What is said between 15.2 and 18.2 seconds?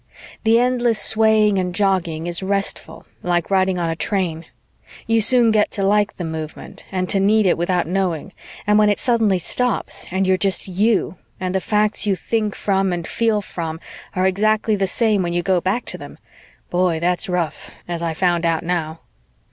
when you go back to them boy, that's rough, as I